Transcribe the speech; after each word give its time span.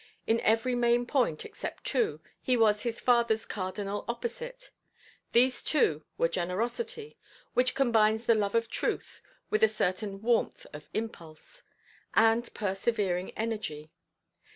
In 0.25 0.39
every 0.39 0.73
main 0.73 1.05
point, 1.05 1.45
except 1.45 1.83
two, 1.83 2.21
he 2.41 2.57
was 2.57 2.81
his 2.81 2.99
fatherʼs 2.99 3.47
cardinal 3.47 4.03
opposite. 4.07 4.71
Those 5.31 5.63
two 5.63 6.05
were 6.17 6.27
generosity 6.27 7.19
(which 7.53 7.75
combines 7.75 8.25
the 8.25 8.33
love 8.33 8.55
of 8.55 8.67
truth 8.67 9.21
with 9.51 9.61
a 9.61 9.67
certain 9.69 10.23
warmth 10.23 10.65
of 10.73 10.89
impulse) 10.95 11.61
and 12.15 12.51
persevering 12.55 13.29
energy. 13.37 13.91